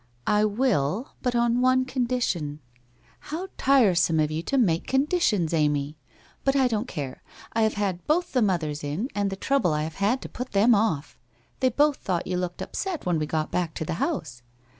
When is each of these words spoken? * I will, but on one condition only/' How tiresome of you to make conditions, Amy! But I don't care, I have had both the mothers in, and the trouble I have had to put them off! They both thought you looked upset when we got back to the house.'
* 0.19 0.25
I 0.39 0.45
will, 0.45 1.13
but 1.21 1.35
on 1.35 1.61
one 1.61 1.85
condition 1.85 2.43
only/' 2.43 2.59
How 3.29 3.47
tiresome 3.59 4.19
of 4.19 4.31
you 4.31 4.41
to 4.41 4.57
make 4.57 4.87
conditions, 4.87 5.53
Amy! 5.53 5.95
But 6.43 6.55
I 6.55 6.67
don't 6.67 6.87
care, 6.87 7.21
I 7.53 7.61
have 7.61 7.75
had 7.75 8.07
both 8.07 8.31
the 8.33 8.41
mothers 8.41 8.83
in, 8.83 9.09
and 9.13 9.29
the 9.29 9.35
trouble 9.35 9.73
I 9.75 9.83
have 9.83 9.97
had 10.01 10.19
to 10.23 10.27
put 10.27 10.53
them 10.53 10.73
off! 10.73 11.19
They 11.59 11.69
both 11.69 11.97
thought 11.97 12.25
you 12.25 12.37
looked 12.37 12.63
upset 12.63 13.05
when 13.05 13.19
we 13.19 13.27
got 13.27 13.51
back 13.51 13.75
to 13.75 13.85
the 13.85 13.93
house.' 14.01 14.41